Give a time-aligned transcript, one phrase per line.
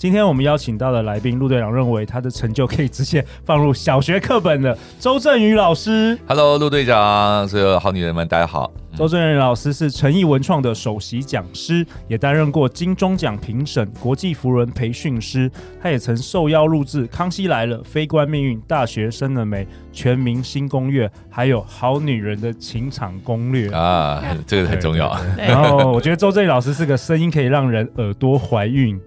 [0.00, 6.18] 今天我们邀请到的来宾，陆队长认为他的成就可以直接放入小学课本的周振宇老师。
[6.26, 8.72] Hello，陆队长，所有好女人们，大家好。
[8.96, 15.50] 周振宇老师是诚毅文创的首席讲师，也担任过金钟奖评审、国际扶人培训师。
[15.82, 25.14] 他也曾受邀录制《康熙来了》《非关命运》《大学生了没》《全民新攻略》，还有《好女人的情场攻略》啊，这个很重要。
[25.36, 28.98] 然后我觉得周振宇老师是个声音可以让人耳朵怀孕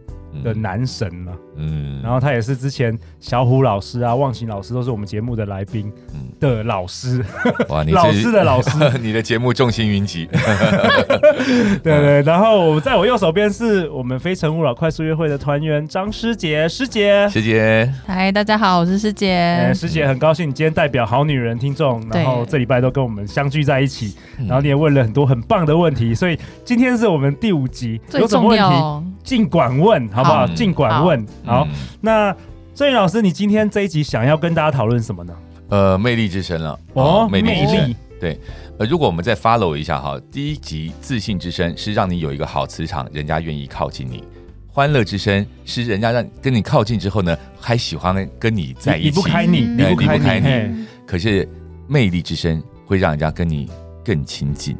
[0.43, 5.91] 的男神嘛，嗯，然后他也是之前小虎老师啊、忘形老师都是我们节目的来宾
[6.39, 7.23] 的老师，
[7.69, 10.27] 哇，你老师的老师， 你的节目众星云集，
[11.83, 12.21] 对对。
[12.23, 24.15] 然后我在我右手边是我们非诚勿扰快速约会的团员张师姐，师姐，师姐，嗨，大家好，我是师姐，师姐很高兴你今天代表好女人听众，然后这礼拜都跟我们相聚在一起，
[24.47, 30.23] 然后你也问了很多很棒的问题，所以今天是我们第五集，有什么问题尽管问，好。
[30.23, 30.47] 不好？
[30.47, 31.25] 尽管问。
[31.45, 31.67] 好，
[32.01, 32.35] 那
[32.75, 35.33] 郑宇老师，你今天这一集想要跟大家讨论什么呢？
[35.69, 36.79] 呃，魅力之声了。
[36.93, 37.65] 哦，魅力。
[37.65, 38.39] 之声对。
[38.79, 44.23] 呃，如果我们再 follow 一下哈，第一集自信之声是让你有一个好磁场，人家愿意靠近你；
[44.67, 50.23] 欢乐之声是人家让跟你靠近之后呢，还喜欢跟你在一起，离不开你，离不开你。
[50.23, 51.47] 开你可是
[51.87, 53.69] 魅力之声会让人家跟你
[54.03, 54.75] 更亲近。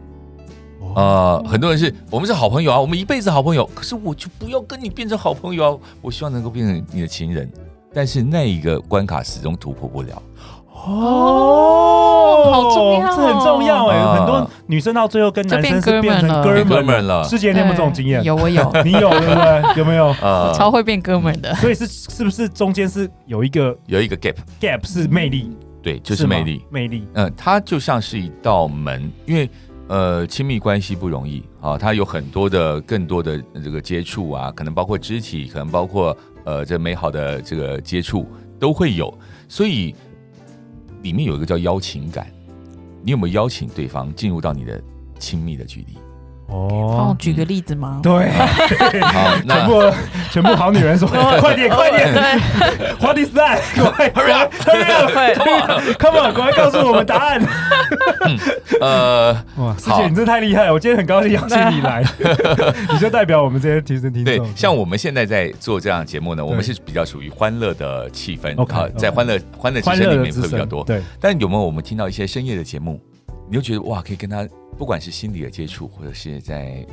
[0.95, 3.69] 呃，很多人是我们是好朋友啊，我们一辈子好朋友。
[3.73, 7.49] 可是我就不要跟你变成好朋友啊，我希望能够变成你的情人。
[7.93, 10.21] 但是那一个关卡始终突破不了。
[10.73, 14.17] 哦，好重要，这很重要哎。
[14.17, 17.23] 很多女生到最后跟男生是变成哥们了。
[17.23, 18.23] 师姐，你有没有这种经验？
[18.23, 18.63] 有，我有。
[18.83, 19.77] 你有对不对？
[19.77, 20.07] 有没有？
[20.21, 21.53] 呃，超会变哥们的。
[21.61, 27.07] 所以是是不是中间是有一个有一个 gap？gap 是魅力，对，就是魅力，魅力。
[27.13, 29.49] 嗯，它就像是一道门，因为。
[29.89, 38.25] 呃，亲密关系不容易啊，它有很多的、更多的这个接触啊，可能包括肢体，可能包括呃，这美好的这个接触
[38.59, 39.13] 都会有，
[39.47, 39.93] 所以
[41.01, 42.27] 里面有一个叫邀请感，
[43.03, 44.81] 你有没有邀请对方进入到你的
[45.19, 45.97] 亲密的距离？
[46.47, 47.99] 哦，举个例子吗？
[48.03, 48.29] 对，
[49.01, 49.93] 好， 全部
[50.31, 51.07] 全部好女人说，
[51.39, 52.13] 快点快点
[52.99, 57.41] ，What is that？Hurry up，Hurry up，Come on，快告诉我们答案。
[58.79, 62.03] 呃，哇，师姐你真的太厉害了，我今天很高兴邀请你来，
[62.91, 64.37] 你就代表我们这些提升听众。
[64.37, 70.83] 对，像我们现在在做这样的节目呢，我们是比较属于欢乐的气氛，好，在欢乐欢乐之声里面会比较多。
[70.83, 72.99] 对，但有没有我们听到一些深夜的节目，
[73.49, 74.47] 你就觉得哇，可以跟他。
[74.77, 76.85] 不管是心理的接触，或者是在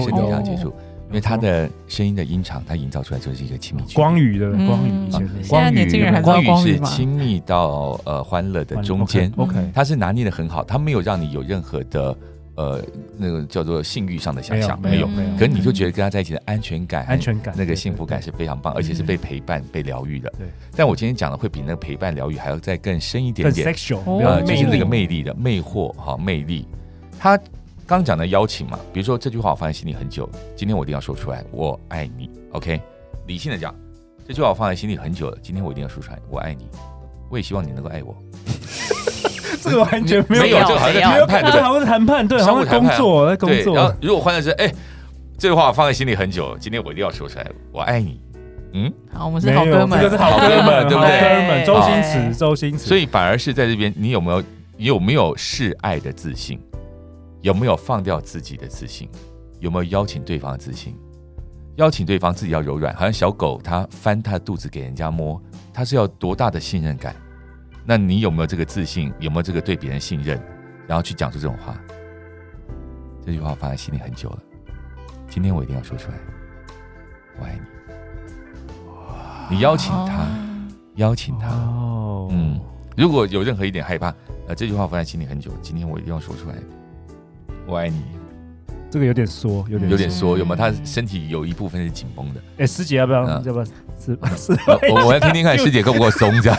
[0.00, 0.68] 身体上接触，
[1.08, 3.82] 因为他的声音的音场，他营造出来就是一个亲密。
[3.94, 5.10] 光宇的光宇，
[5.48, 9.32] 光宇，光宇是亲密到呃欢乐的中间。
[9.36, 12.16] OK，他是拿捏的很好，他没有让你有任何的
[12.56, 12.84] 呃
[13.16, 15.30] 那个叫做性欲上的想象，没有没有。
[15.38, 20.28] 可是你就觉得跟他在一起的安全感、安全感，那个幸福感是非常棒，而且是被陪伴、被疗愈的。
[20.36, 20.46] 对。
[20.76, 23.74] 但我今天讲的会比那个陪伴疗愈还要再更深一点点，
[24.04, 26.66] 呃，就是那个魅力的魅惑哈魅力。
[27.18, 27.38] 他
[27.86, 32.30] 刚讲的邀请嘛，比如说这句话我放在心里很久，今天我一定要说出来，我爱你。
[32.52, 32.80] OK，
[33.26, 33.74] 理性的讲，
[34.26, 36.66] 这句话我放在心里很久了，今天我一定要说出来，我爱你。
[37.30, 38.16] 我也希望你能够爱我。
[39.60, 43.74] 这个完全没有， 没有，这个好像是谈判，对，好像是谈判，对，商务工作，在工作。
[43.74, 44.72] 然后如果换的是，哎，
[45.36, 48.20] 这句话我放在心里很久，今天我一定要说出来，我爱你。
[48.72, 51.20] 嗯，好，我们是好哥们，这个是好哥们，对不对？
[51.20, 52.78] 哥们，周星驰，周星驰。
[52.78, 54.42] 所以反而是在这边，你有没有，
[54.76, 56.60] 你有没有示爱的自信？
[57.40, 59.08] 有没有放掉自己的自信？
[59.60, 60.96] 有没有邀请对方的自信？
[61.76, 65.40] 邀请对方自己要柔软，好像小狗它翻它的肚子给人家摸，
[65.72, 67.14] 它是要多大的信任感？
[67.84, 69.12] 那你有没有这个自信？
[69.20, 70.40] 有没有这个对别人信任？
[70.86, 71.78] 然后去讲出这种话？
[73.24, 74.38] 这句话放在心里很久了，
[75.28, 76.18] 今天我一定要说出来，
[77.38, 77.60] 我爱你。
[79.50, 80.26] 你邀请他，
[80.96, 81.48] 邀请他。
[82.30, 82.60] 嗯，
[82.96, 84.14] 如果有任何一点害怕，
[84.46, 86.56] 呃，这句话放在心里很久，今天我一定要说出来。
[87.68, 88.02] 我爱你，
[88.90, 90.56] 这个有点缩，有点有点缩，有没有？
[90.56, 92.40] 他身体有一部分是紧绷的。
[92.56, 93.28] 哎，师姐要不要？
[93.42, 93.64] 要不要？
[93.64, 94.52] 是 是，
[94.90, 96.58] 我我要听听看 师姐够不够松，这样。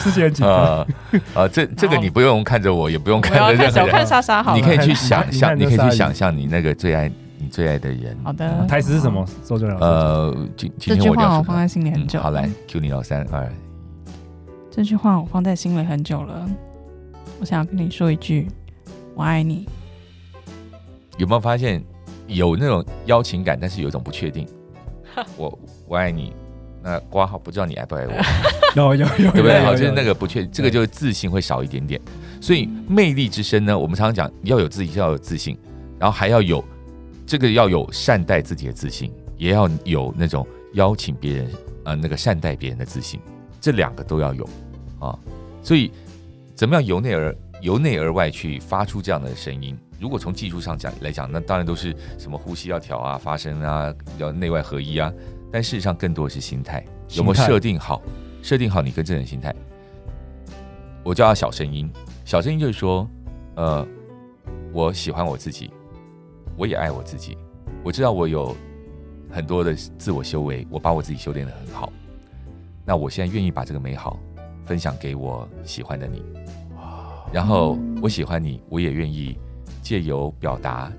[0.00, 0.86] 师姐很紧张
[1.34, 3.72] 啊，这这个你不用看着我，也不用看着任何人。
[3.72, 7.08] 小看莎莎好，你可以去想象，你可以去想象你那个最爱
[7.38, 8.16] 你最爱的人。
[8.24, 9.24] 好的，台词是什么？
[9.44, 9.84] 周震宇老师。
[9.84, 12.18] 呃，今今天我话我放在心里很久。
[12.18, 13.48] 好，来，Q 你老三二。
[14.68, 16.44] 这句话我放在心里很久了。
[17.38, 18.48] 我想要跟你说一句，
[19.16, 19.66] 我爱你。
[21.16, 21.82] 有没有发现
[22.26, 24.46] 有那种邀请感，但是有一种不确定？
[25.38, 25.58] 我
[25.88, 26.34] 我爱你，
[26.82, 28.12] 那挂号不知道你爱不爱我？
[28.76, 29.58] 有 有有， 对不对？
[29.60, 31.98] 好，就是那个不确，这个就是自信会少一点点。
[32.42, 35.56] 所以魅力之深呢，我们常常讲要有自己，要有自信，
[35.98, 36.62] 然后还要有
[37.26, 41.50] 这个要有善待自己的自信，也要有那种邀请别人
[41.84, 43.18] 呃那个善待别人的自信，
[43.62, 44.46] 这两个都要有
[45.00, 45.18] 啊。
[45.62, 45.90] 所以
[46.54, 49.76] 怎么样由内而由内而外去发出这样的声音？
[49.98, 55.12] 如果从技术上讲来讲，那当然都是什么呼吸要调啊，发声啊，要内外合一啊。
[55.50, 58.02] 但事实上，更多的是心态，有没有设定好？
[58.42, 59.54] 设定好你跟这人心态。
[61.02, 61.90] 我叫他小声音，
[62.24, 63.08] 小声音就是说，
[63.54, 63.86] 呃，
[64.72, 65.70] 我喜欢我自己，
[66.56, 67.38] 我也爱我自己。
[67.82, 68.54] 我知道我有
[69.30, 71.92] 很多的自我修为，我把我自己修炼的很好。
[72.84, 74.18] 那我现在愿意把这个美好
[74.64, 76.22] 分享给我喜欢的你。
[77.36, 79.36] 然后我喜欢你，我也愿意。
[79.82, 80.90] 借由表达，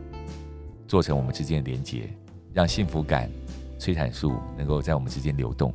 [0.87, 2.13] 做成我们之间的连接，
[2.53, 3.27] 让幸福感、
[3.79, 5.73] 催产素能够在我们之间流动。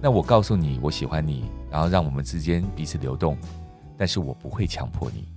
[0.00, 3.36] 那我告诉你，我喜欢你，然后让我们之间彼此流动。
[3.98, 5.28] 但是我不会强迫你。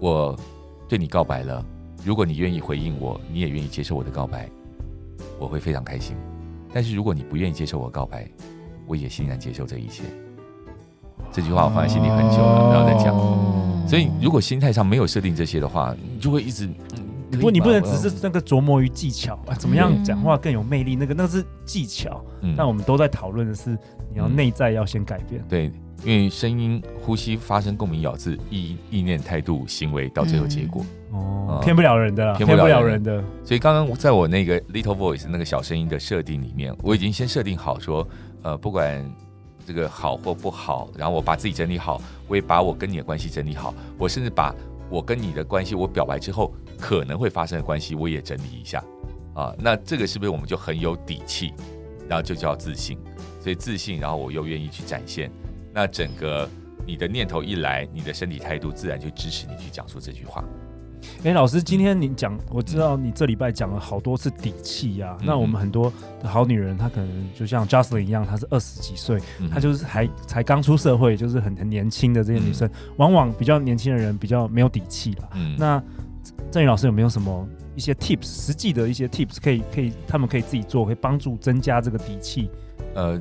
[0.00, 0.34] 我
[0.88, 1.62] 对你告白了，
[2.02, 4.48] 如果你愿意回应我，你也愿意接受我的告白，
[5.38, 6.16] 我会非常开心。
[6.72, 8.26] 但是如果你不愿意接受我告白，
[8.86, 10.04] 我也欣然接受这一切。
[11.32, 13.14] 这句话我放在心里很久了，然后再讲。
[13.88, 16.68] 所以，如果心态上没有设定这些的话，你就会一直。
[17.40, 20.96] 不，你不能只是那个琢磨于技巧啊，怎么样讲话更有魅力？
[20.96, 22.24] 那个那是技巧。
[22.56, 23.70] 但我们都在讨论的是，
[24.10, 25.44] 你要内在要先改变。
[25.48, 25.70] 对，
[26.04, 30.82] 因为声音、呼吸、发声、共鸣、咬字、意意念、态度、行为，到最后结果。
[31.12, 33.22] 哦，骗不了人的，骗不了人的。
[33.44, 38.06] 所以，刚刚在我那个 Little Voice 那个小声音的设定里面，我已经先设定好说，
[38.42, 39.02] 呃，不管。
[39.68, 44.54] 这个好或不好，然后我把自己整理好，我也把我跟你的关系整理好，我甚至把
[44.88, 48.82] 我跟你的关系，我表白之后可能会发生的关系，我也整理一下
[49.34, 49.54] 啊。
[49.58, 51.52] 那这个是不是我们就很有底气，
[52.08, 52.98] 然后就叫自信？
[53.42, 55.30] 所以自信，然后我又愿意去展现，
[55.74, 56.48] 那整个
[56.86, 60.42] 你的念头一来，你的身体态度自然就支持你去讲出这句话。
[61.24, 65.16] 哎，老师，今天你讲，我知道你这礼拜讲了好多次底气呀、啊。
[65.20, 65.92] 嗯、那我们很多
[66.22, 75.28] 的好女人，她可能就像 Jocelyn 一样，她是二十几岁，嗯、她就是还才刚出社会，就是很很年轻的这些女生，嗯、往往比较年轻的人比较没有底气了。
[75.34, 75.82] 嗯、那
[76.50, 82.50] 郑宇老师有没有什么一些 tips，实际的一些 tips，可以可以他们可以自己做，可以帮助增加这个底气？
[82.94, 83.20] 呃，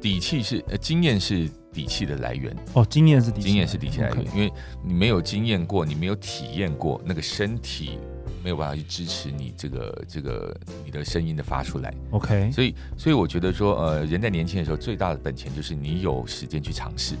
[0.00, 1.48] 底气是呃经验是。
[1.76, 4.50] 底气的来源哦，经验是底气，经验是底气来源，因为
[4.82, 7.98] 你没有经验过，你没有体验过，那个身体
[8.42, 11.92] 没有办法去支持你这个这个你的声音的发出来。
[12.12, 17.14] OK，所以所以我觉得说，呃，人在年轻的时候最大的本钱就是你有时间去尝试。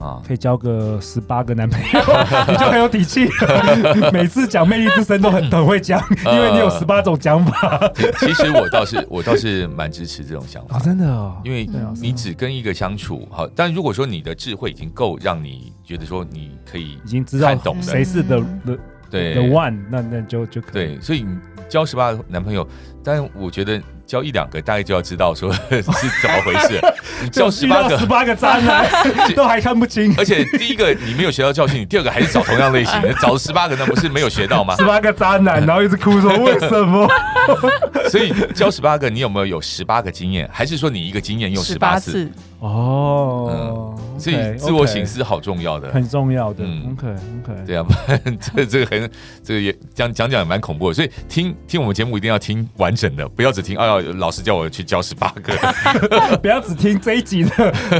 [0.00, 2.00] 啊，可以交个十八个男朋友，
[2.48, 3.28] 你就很有底气。
[4.12, 7.92] 每次讲魅力之声都很很会讲，因为你有十八种讲法。
[8.18, 11.36] 其实我倒是 我倒是蛮支持这种想法，真的哦。
[11.44, 11.68] 因为
[12.00, 18.78] 你只跟一个相处，好，但如果说你的智慧已经够让你觉得说你可以已经知道懂谁是的的
[19.10, 20.72] 对 the one，那那就就可以。
[20.72, 21.36] 对，所以你
[21.70, 22.66] 交十八个男朋友，
[23.02, 23.80] 但我觉得。
[24.10, 25.80] 交一两个，大概就要知道说 是
[26.20, 26.80] 怎么回事。
[27.22, 28.84] 你交十八个，十八个渣男
[29.36, 30.12] 都还看不清。
[30.18, 34.74] 而且第一个你没有学到教训，你第二个还是找同样类型的，找十八个，那不是没有学到吗？
[34.76, 37.08] 十八个渣男，然后一直哭说为什么？
[38.10, 40.50] 所以交十八个，你有没有有十八个经验？
[40.52, 42.28] 还是说你一个经验用十八次？
[42.58, 46.62] 哦，所以自我省思好重要的，很重要的。
[46.64, 47.86] OK OK，对啊，
[48.54, 49.10] 这这个很
[49.42, 50.94] 这个也讲讲讲也蛮恐怖的。
[50.94, 53.76] 所以听听我们节目一定要听完整的，不要只听。
[53.76, 55.52] 哎呀，老师叫我去教十八个，
[56.42, 57.50] 不要只听这一集的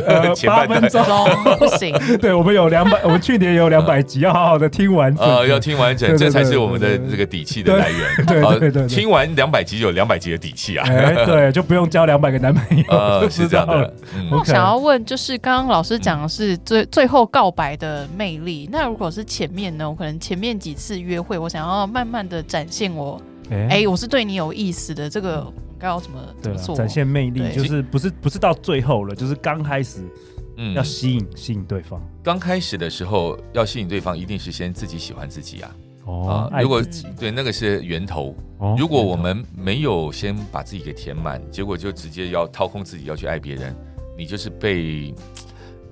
[0.06, 1.02] 呃 八分钟
[1.58, 1.96] 不行。
[2.18, 5.24] 对，我们有两百，我们去年有两百集，要好好的听完整。
[5.24, 8.26] 呃，要听完整，这才是我们的这个底气的来源。
[8.26, 10.86] 对对对，听完两百集就有两百集的底气啊。
[10.88, 12.84] 哎，对，就不用交两百个男朋友。
[12.88, 13.92] 呃，是这样的。
[14.30, 18.66] 我想要问，就是刚刚老师讲的是最最后告白的魅力。
[18.72, 19.90] 那如果是前面呢？
[19.90, 25.10] 我可能前面几次约会，我想要慢慢的展现我，哎，我是对你有意思的。
[25.10, 25.46] 这个
[25.78, 26.74] 该要怎么怎么做？
[26.74, 30.00] 展现魅力就是不是不是到最后了，就是刚开始，
[30.56, 32.00] 嗯，要吸引吸引对方。
[32.22, 35.76] 刚开始的时候要吸引对方，一定是先自己喜欢自己啊。
[36.06, 36.82] 哦，如果
[37.18, 38.34] 对那个是源头。
[38.76, 43.74] 如果我们没有先把自己给填满，结果就直接要掏空自己要去爱别人。
[44.18, 45.14] 你就是被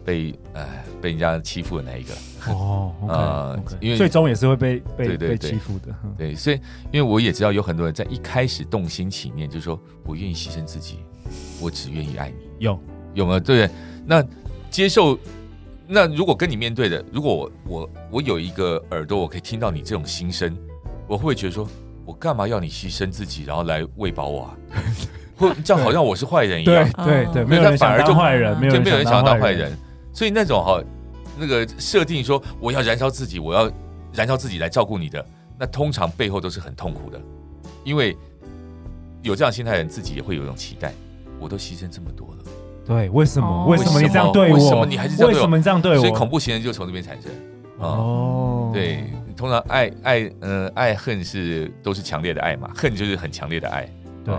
[0.08, 0.66] 被呃
[1.02, 2.14] 被人家欺负的那一个
[2.50, 5.94] 哦， 呃，因为最终也是会被被被欺负的。
[6.16, 6.56] 对，所以
[6.90, 11.00] 因为我也知道有很多人在一开始动心起念，就是说我愿意牺牲自己，
[11.60, 12.36] 我只愿意爱你。
[12.58, 12.80] 有
[13.12, 13.40] 有没有？
[13.40, 13.68] 对，
[14.06, 14.24] 那
[14.70, 15.18] 接受
[15.86, 20.56] 那如果跟你面对的，如果我我我有一个耳朵，我可以听到你这种心声，
[21.06, 21.68] 我会觉得说，
[22.06, 24.56] 我干嘛要你牺牲自己，然后来喂饱我啊？
[25.36, 26.90] 会这样好像我是坏人一样。
[27.04, 29.70] 对对对，没有人想当坏人，没有人想当坏人。
[30.18, 30.82] 所以那种哈，
[31.38, 33.70] 那个设定说我要燃烧自己，我要
[34.12, 35.24] 燃烧自己来照顾你的，
[35.56, 37.20] 那通常背后都是很痛苦的，
[37.84, 38.16] 因为
[39.22, 40.92] 有这样心态的人自己也会有一种期待，
[41.38, 42.44] 我都牺牲这么多了。
[42.84, 43.66] 对，为什么？
[43.66, 44.54] 为什么你这样对我？
[44.54, 45.34] 为什么你还是这样对我？
[45.34, 45.98] 为什么这样对我？
[45.98, 47.30] 所以恐怖情人就从这边产生。
[47.78, 49.04] 哦，对，
[49.36, 53.88] 通常爱爱呃爱恨是都是强烈的爱嘛，恨就是很强烈的爱。
[54.24, 54.34] 对，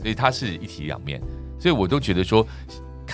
[0.00, 1.20] 所以它是一体两面。
[1.58, 2.46] 所以我都觉得说，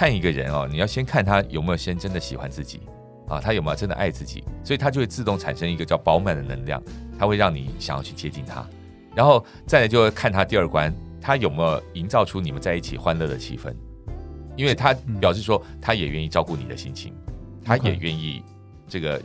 [0.01, 2.81] 看一个人哦，你要先看他有没有先真的喜欢自己
[3.29, 6.83] 啊，他有没有真的爱自己，所以他就会自动产生一个叫饱满的能量，
[7.19, 8.67] 他会让你想要去接近他。
[9.15, 10.91] 然后再来就会看他第二关，
[11.21, 13.75] 他有没有营造出你们在一起欢乐的气氛。
[14.57, 17.13] 因为他表示说，他也愿意照顾你的心情，
[17.63, 18.43] 他也愿意
[18.89, 19.23] 这个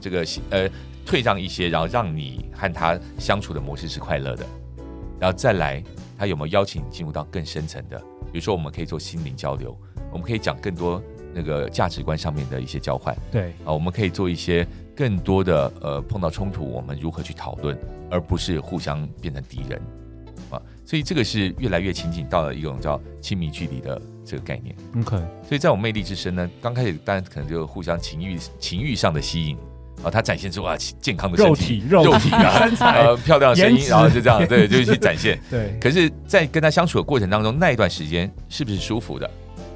[0.00, 0.70] 这个呃
[1.04, 4.46] 退让一些，然后让你和他相处的模式是快乐的。
[5.18, 5.82] 然后再来，
[6.16, 8.00] 他有没有邀请你进入到更深层的？
[8.32, 9.76] 比如说，我们可以做心灵交流，
[10.12, 11.02] 我们可以讲更多
[11.34, 13.16] 那个价值观上面的一些交换。
[13.30, 17.78] 对啊，我们可以做一些更多的呃碰到冲突，我们如何去讨论，
[18.10, 19.80] 而不是互相变成敌人
[20.50, 20.60] 啊。
[20.84, 24.00] 所以这个是越来越亲近到了一种叫亲密距离的。
[24.22, 25.16] 这个概念，OK。
[25.42, 29.56] 所以在我魅力之声呢，刚开始当然可能就互相情欲、情欲上的吸引
[30.02, 35.38] 啊，他展现出啊健康的身体、肉体、肉体啊， 身材、呃、漂亮的声音，然后就这样，对，就去展现。
[35.50, 35.76] 对。
[35.80, 39.30] 可是，在跟他相处的过程当中，那一段时间是不是舒服的？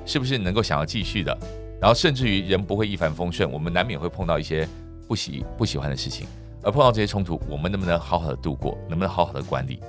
[0.06, 1.36] 是不是能够想要继续的？
[1.80, 4.66] 然后，甚至于人不会一帆风顺，我们难免会碰到一些
[5.06, 6.26] 不喜不喜欢的事情，
[6.62, 8.78] 而碰到这些冲突，我们能不能好好的度过？
[8.88, 9.80] 能不能好好的管理？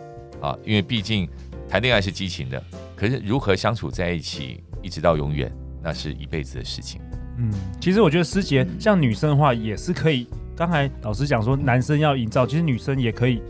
[0.41, 1.27] 啊，因为毕竟
[1.69, 2.61] 谈恋爱是激情的。
[2.95, 5.51] 可是如何相处在一起，一直到永远，
[5.81, 7.01] 那是一辈子的事情。
[7.37, 7.51] 嗯，
[7.81, 10.27] 其实我觉得师姐像女生的话，也是可以。
[10.55, 13.41] 刚才老师讲说，男生要营造，其实女生也可以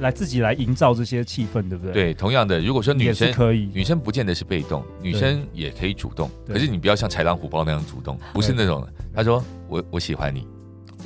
[0.00, 1.92] 来自己来营造这些气氛，对不对？
[1.92, 6.28] 对，同样的，如果说女生可以，女生不见得是被动，女生也可以主动。
[6.46, 8.92] 可是你不要像豺狼虎豹那样主动，不是那种的。
[9.14, 10.46] 他说：“我我喜欢你，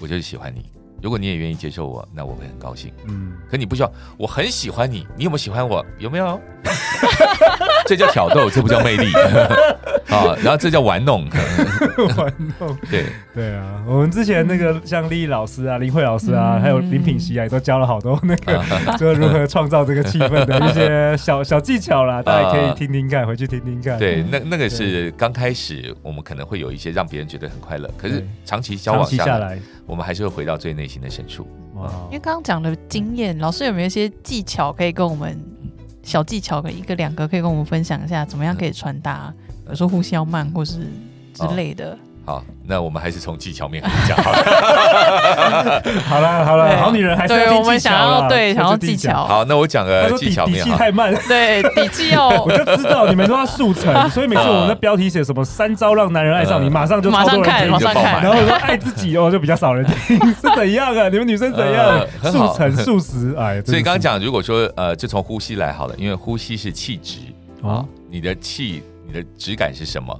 [0.00, 0.64] 我就是喜欢你。”
[1.02, 2.90] 如果你也愿意接受我，那我会很高兴。
[3.06, 5.84] 嗯，可你不需要，我很喜欢你，你有没有喜欢我？
[5.98, 6.40] 有没有？
[7.86, 9.12] 这叫挑逗，这不叫魅力
[10.10, 10.36] 啊！
[10.42, 11.26] 然后这叫玩弄，
[12.16, 12.76] 玩弄。
[12.90, 18.62] 对对啊，我们之前那个像丽丽老师啊、林慧老师啊，还有林品熙啊，也都教了好多那个，
[18.98, 23.98] 就如何创造这个气氛的一些小小技巧啦，大家可以听听看，回去听听看。
[23.98, 31.48] 对，那那个是刚开始，我们可能会有一些让别人觉得很快乐，可是长期交往下来，我们还是会回到最内心的深处。
[31.74, 31.90] 哇！
[32.06, 35.38] 因为刚刚讲的经验，老师有没有一些技巧可以跟我们？
[36.06, 39.34] 小技巧的一个两个可以跟我们分享一下，怎么样可以传达？
[39.64, 40.78] 比如说呼吸要慢，或是
[41.34, 41.98] 之类的。
[42.26, 44.16] 哦好，那我们还是从技巧面开始讲。
[46.02, 49.24] 好了好了，好女人还是要我们想要对想要技巧。
[49.24, 50.62] 好，那我讲个技巧面。
[50.64, 52.28] 底气太慢，对底气要。
[52.42, 58.20] 我就知道你们都要速成，所以每次我们的标题写什么“三招让男人爱上你”，马上就超多人听，马上看。
[58.20, 61.08] 然后说爱自己哦，就比较少人听，是怎样啊？
[61.08, 62.04] 你们女生怎样？
[62.24, 63.62] 速成速食哎。
[63.62, 67.18] 所以刚刚讲，如果说呃，就从呼吸来好了，因为呼吸是气质
[67.62, 70.18] 啊，你的气，你的质感是什么？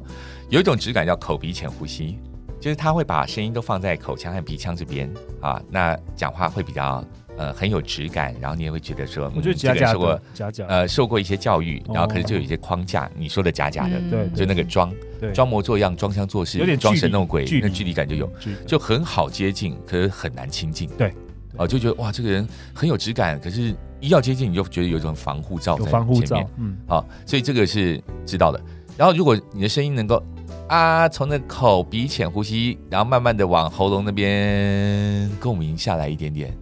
[0.49, 2.19] 有一种质感叫口鼻浅呼吸，
[2.61, 7.05] 就是他会把声音都放在口腔和鼻腔这边啊，那讲话会比较
[7.37, 10.65] 呃很有质感，然后你也会觉得说，我觉得假假的，假假。
[10.69, 14.95] 呃受过一些教育，然后可是就有一些框架，你说的假假的，对，就那个装
[15.35, 18.31] 装模作样、装腔作势、有点装神弄鬼，那距离感就有，
[18.67, 21.13] 就很好接近，可是很难亲近，对，
[21.57, 28.61] 哦就觉得哇这个人很有质感，可是一要接近你就觉得有一种防护罩在前面，嗯，啊，所以这个是知道的。
[28.97, 30.23] 然后如果你的声音能够。
[30.69, 36.53] 啊，从那口鼻浅呼吸，然后慢慢的往喉咙那边共鸣下来一点点，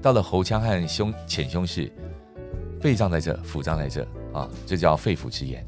[0.00, 1.92] 到了喉腔和胸浅胸室，
[2.80, 5.66] 肺脏在这，腹脏在这啊，这叫肺腑之言。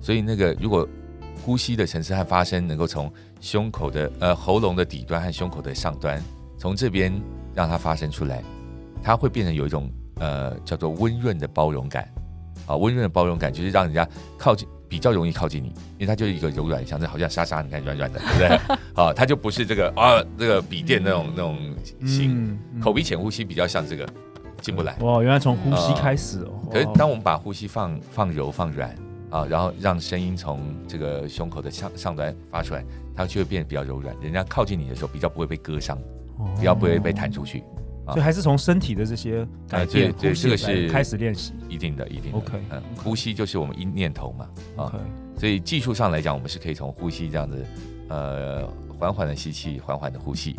[0.00, 0.88] 所以那个如果
[1.44, 6.20] 呼吸的层次和发声能够从胸口的呃喉咙的底端和胸口的上端，
[6.58, 7.12] 从这边
[7.54, 8.42] 让它发声出来，
[9.04, 12.12] 它会变成有一种呃叫做温润的包容感
[12.66, 14.04] 啊，温润的包容感就是让人家
[14.36, 14.66] 靠近。
[14.94, 18.76] 比较容易靠近你，因为它就是一个柔软，像这好像沙沙，你看软软的，对不对？
[18.94, 21.58] 啊， 它就不是这个啊，这个笔电那种那种
[22.06, 22.56] 型。
[22.80, 24.08] 口鼻浅呼吸比较像这个
[24.60, 24.96] 进不来。
[25.00, 26.52] 哇，原来从呼吸开始哦。
[26.70, 28.88] 可是当我们把呼吸放放柔放软
[29.30, 32.84] 啊，然后让声音从这个胸口的上上端发出来，
[33.16, 34.14] 它就会变得比较柔软。
[34.22, 35.98] 人家靠近你的时候，比较不会被割伤，
[36.56, 37.64] 比较不会被弹出去。
[38.06, 42.38] 所以还是从身体的这些改变，对对，这个是开始练习，一定的，一定的。
[42.38, 44.46] OK，嗯，呼吸就是我们一念头嘛，
[44.76, 44.92] 啊，
[45.38, 47.64] 所以技术上来讲，我们是可以从呼吸这样子，
[48.08, 48.68] 呃，
[48.98, 50.54] 缓缓的吸气，缓缓的呼吸，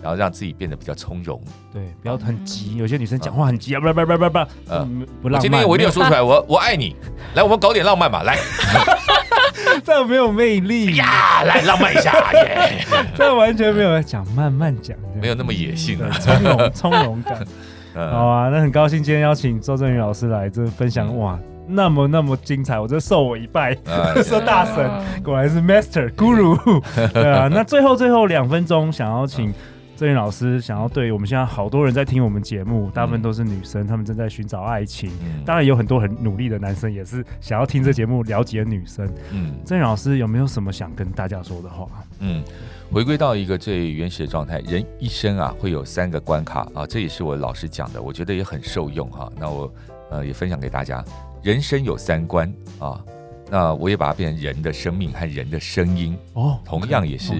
[0.00, 1.40] 然后让自己变得比较从容。
[1.72, 2.76] 对，不要很急。
[2.76, 4.88] 有些女生讲话很急啊，不不不不不，呃，
[5.20, 5.40] 不浪漫。
[5.40, 6.94] 今天我一定要说出来，我我爱你。
[7.34, 8.38] 来，我们搞点浪漫吧，来。
[9.84, 11.42] 这样没有魅力呀！
[11.44, 12.84] 来浪漫一下耶！
[13.14, 17.44] 这完全没有讲，慢慢讲，没有那么野性的从容从容感。
[17.94, 21.38] 好啊，那很高兴今天邀请周正宇老师来这分享，哇，
[21.68, 23.76] 那么那么精彩，我这受我一拜，
[24.24, 24.90] 说大神
[25.22, 26.82] 果然是 Master Guru。
[27.12, 29.52] 对啊，那最后最后两分钟，想要请。
[29.96, 35.10] 震宇老师想要对我们现在好多人在听我们节目，大部分都是女生，她们正在寻找爱情。
[35.46, 39.08] 当然有很多很努力的男生，也是想要听这节目了解女生。
[39.30, 41.86] 嗯，郑云老师有没有什么想跟大家说的话？
[42.18, 42.42] 嗯，
[42.90, 49.30] 回归到一个最原始的状态，人一生啊会有三个关卡啊，这也是我老师讲的，我觉得也很受用哈。
[49.38, 49.72] 那我
[50.10, 51.04] 呃也分享给大家，
[51.42, 53.00] 人生有三关啊。
[53.54, 57.32] 那我也把它变成人的生命和人的声音哦，同样也是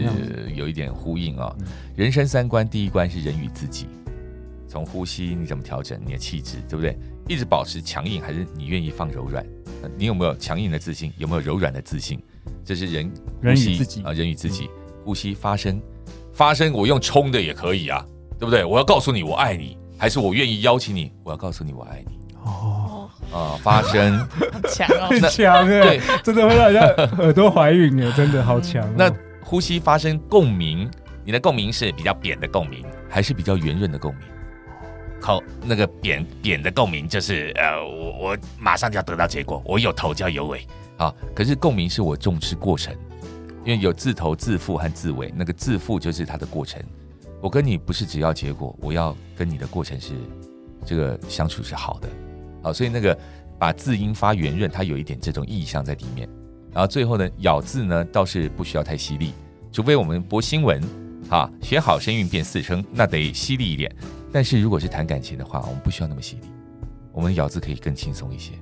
[0.54, 1.52] 有一点呼应啊。
[1.96, 3.88] 人生三观，第一关是人与自己，
[4.68, 6.96] 从呼吸你怎么调整你的气质，对不对？
[7.26, 9.44] 一直保持强硬，还是你愿意放柔软？
[9.98, 11.12] 你有没有强硬的自信？
[11.18, 12.22] 有没有柔软的自信？
[12.64, 14.70] 这是人人与自己啊，人与自己
[15.04, 15.82] 呼吸发声，
[16.32, 18.06] 发声我用冲的也可以啊，
[18.38, 18.64] 对不对？
[18.64, 21.10] 我要告诉你我爱你，还是我愿意邀请你？
[21.24, 22.73] 我要告诉你我爱你哦。
[23.34, 24.16] 啊，发声
[24.68, 28.88] 强哦，很强哎，对，真的会让人家耳朵怀孕哎，真的好强。
[28.96, 29.12] 那
[29.42, 30.88] 呼吸发生共鸣，
[31.24, 34.22] 你的共鸣是比较扁的共鸣，还是比较圆润的共鸣？
[35.20, 41.12] 好，那个扁扁的共鸣就是呃，我我马上就要得到结果，我有头就要有尾啊。
[41.34, 42.94] 可是共鸣是我重视过程，
[43.64, 46.80] 因为有自头、自腹和自尾，那个自腹就是它的过程。
[47.40, 50.12] 我跟你不是只要结果，我要跟你的过程是
[50.84, 52.08] 这个相处是好的。
[52.64, 53.16] 好，所以那个
[53.58, 56.26] 把字音发圆润，它有一点这种意象在里面。
[56.72, 59.32] 然后最后呢，咬字呢倒是不需要太犀利，
[59.70, 60.82] 除非我们播新闻，
[61.28, 63.94] 哈，学好声韵变四声，那得犀利一点。
[64.32, 66.48] 但是如果是谈感情的话，我们不需要那么犀利，
[67.12, 68.54] 我们咬字可以更轻松一些。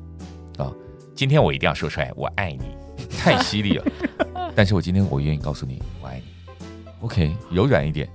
[0.58, 0.70] 啊，
[1.14, 2.76] 今天我一定要说出来，我爱你，
[3.16, 3.84] 太犀利了。
[4.54, 6.24] 但是我今天我愿意告诉你，我爱你。
[7.00, 8.06] OK，柔软一点。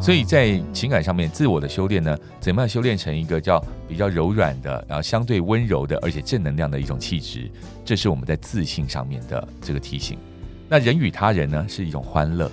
[0.00, 7.50] 所以在情感上面，自我的修炼呢，怎么样修炼成一个叫比较柔软的，然后相对温柔的，而且正能量的一种气质？
[7.84, 10.18] 这是我们在自信上面的这个提醒。
[10.68, 12.50] 那人与他人呢，是一种欢乐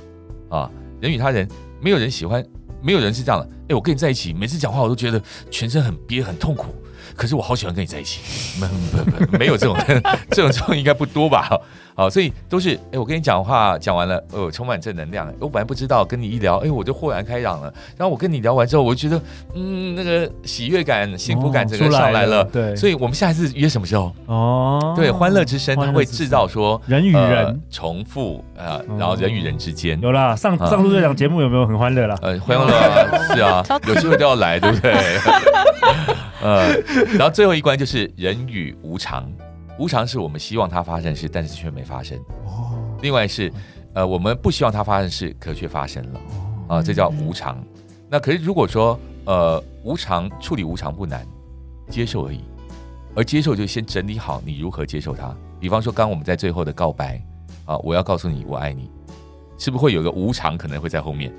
[0.50, 0.70] 啊。
[1.00, 1.48] 人与他人，
[1.82, 2.46] 没有人喜欢，
[2.82, 3.50] 没有人是这样的。
[3.70, 6.76] 哎，我跟你在一起，每次讲话我都觉得全身很憋，很痛苦。
[7.16, 8.22] 可是我好喜欢跟你在一起。
[8.60, 9.76] 没没没，没有这种
[10.32, 11.50] 这种这种应该不多吧？
[11.94, 15.32] 好，所以都是哎，我跟你讲话讲完了，哦，充满正能量。
[15.40, 17.72] 我本来不知道，跟你一聊，哎，我就豁然开朗了。
[17.98, 19.22] 然后我跟你聊完之后，我就觉得，
[19.56, 22.38] 嗯，那个喜悦感、幸福感整个上来了。
[22.38, 24.16] 哦、来了对，所以我们下一次约什么时候？
[24.26, 30.34] 哦，对，欢乐之声它会制造说人与人、呃、重复啊、呃，然后人与人之间、嗯、有啦。
[30.34, 32.16] 上上次这档节目有没有很欢乐啦？
[32.22, 34.96] 呃，欢乐啊，是啊， 有机会都要来，对不对？
[36.42, 36.74] 呃，
[37.18, 39.32] 然后最后一关就是人与无常。
[39.80, 42.18] 无常是我们希望它发生的事，但是却没发生。
[42.46, 42.78] 哦。
[43.02, 43.52] 另外是，
[43.94, 46.20] 呃，我们不希望它发生的事，可却发生了。
[46.68, 47.64] 啊、呃，这叫无常。
[48.10, 51.26] 那可是如果说，呃，无常处理无常不难，
[51.90, 52.42] 接受而已。
[53.16, 55.36] 而接受就先整理好你如何接受它。
[55.60, 57.16] 比方说，刚刚我们在最后的告白，
[57.66, 58.90] 啊、呃，我要告诉你我爱你，
[59.58, 61.32] 是不是会有个无常可能会在后面？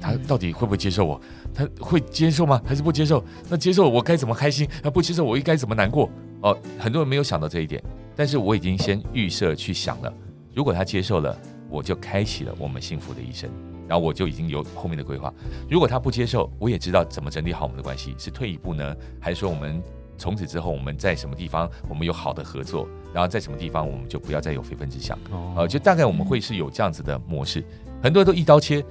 [0.00, 1.20] 他到底会不会接受我？
[1.54, 2.60] 他会接受吗？
[2.64, 3.24] 还是不接受？
[3.48, 4.68] 那接受我该怎么开心？
[4.82, 6.10] 他不接受我应该怎么难过？
[6.42, 7.82] 哦，很多人没有想到这一点，
[8.14, 10.12] 但是我已经先预设去想了。
[10.54, 13.50] 如果他接受了，我就开启了我们幸福的一生，
[13.88, 15.32] 然后我就已经有后面的规划。
[15.68, 19.82] 如果他不接受，我也知道怎么整理好我们的关系，是退一步呢，还是说我们
[20.18, 25.18] 从此之后我们在什么地方我们有好的合作，然后在什么地方我们就不要再有非分之想？
[25.30, 27.64] 哦、呃，就大概我们会是有这样子的模式。
[28.02, 28.84] 很多人都一刀切，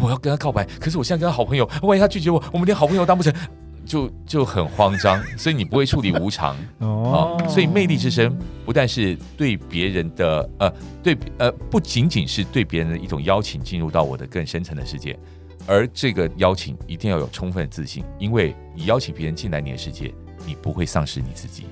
[0.00, 3.32] 我要跟他告白，可是我现在跟他好朋友，万一他拒绝我，我们连好朋友当不成。
[3.84, 7.36] 就就很慌张，所以你不会处理无常 哦。
[7.48, 8.32] 所以魅力之声
[8.64, 15.18] 不但是对别人的呃对呃不仅仅是对别人的一种邀请，进入到我的更深层的世界，
[15.66, 20.14] 而这个邀请一定要有充分的自信，因为你邀请别人进来你的世界，
[20.46, 21.64] 你不会丧失你自己。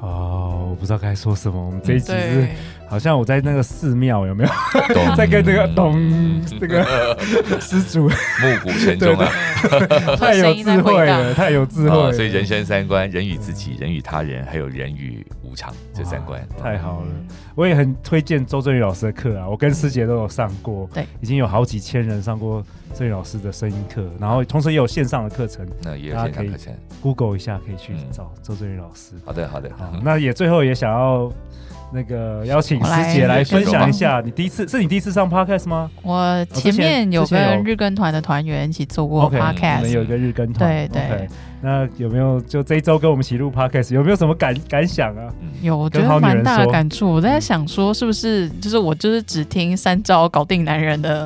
[0.00, 2.48] 哦，我不知道该说什么，我们这一集是。
[2.92, 4.50] 好像我在那个寺庙有没有
[5.16, 6.84] 在跟这个咚这个
[7.58, 9.26] 施主暮鼓晨钟啊，
[10.20, 12.12] 太有智慧了，太有智慧了。
[12.12, 16.46] 所以人生三观：人与自己、人与他人，还有人与无常这三观。
[16.62, 17.06] 太好了，
[17.54, 22.62] 我也很推荐周正宇老师的课啊，我跟师姐都有上过，对，已经有好几千人上过
[22.94, 29.14] 正宇老师的声音课，然后同时也有线上的课程，那也有线上课程，Google 一下可以去找周正宇老师。
[29.24, 29.90] 好的，好的，好。
[30.04, 31.32] 那也最后也想要。
[31.92, 35.90] 那个邀请师姐来分享一下，你第一次是你第一次上 podcast 吗？
[36.02, 41.28] 我前面有跟日更团的团员一起做过 podcast，我们有一个日更团，对对。
[41.64, 45.32] 那有没有就这一周跟我们一起录 podcast，有没有什么感感想啊？
[45.60, 47.08] 有，我觉得蛮大的感触。
[47.08, 51.24] 我在想说，是不是就是我就是只听三招搞定男人的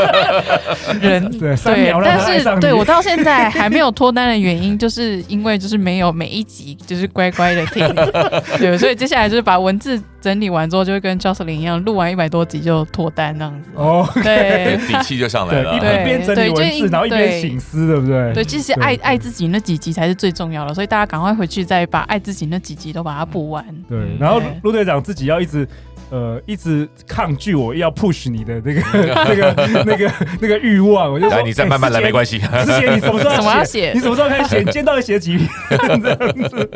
[1.02, 1.30] 人？
[1.38, 7.86] 对，对，但是对我到现在还没有脱单的原因，就是因为就是没有每一集就是乖乖的听，
[8.58, 13.70] 对，所以接下来就是把文字整理完之后，就会跟 Jocelyn 一样，录完一百多集就脱单那样子。
[13.74, 18.34] 哦，对，底气就上来了，一边整理文字，然后一边醒思，对不对？
[18.34, 19.48] 对，其实爱爱自己。
[19.48, 23.64] 那几集才是最重要的，所以大家赶快回去再把爱自己那几集都把它补完。
[23.88, 25.66] 对，然后陆队长自己要一直
[26.12, 28.82] 呃一直抗拒我要 push 你的那个
[29.24, 32.38] 那个那个那个欲望，我就说你再慢慢来没关系。
[32.38, 32.46] 师
[32.78, 33.92] 姐，你什么时候要写？
[33.94, 34.58] 你什么时候开始写？
[34.58, 35.48] 你今天到底写几篇
[36.02, 36.70] 这样子？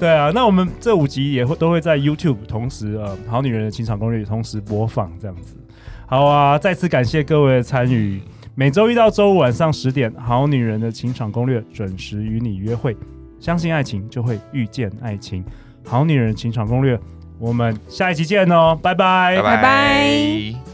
[0.00, 5.54] 对啊，那我们这五集也会都会在 YouTube 同时呃，好女人的情场攻略同时播放这样子。
[6.06, 8.20] 好啊，再次感谢各位的参与。
[8.56, 12.96] 每周一到周五晚上十点，《好女人的情场攻略》准时与你约会。
[13.40, 15.42] 相信爱情，就会遇见爱情。
[15.88, 16.96] 《好女人情场攻略》，
[17.42, 20.71] 我们下一期见哦，拜拜，拜拜。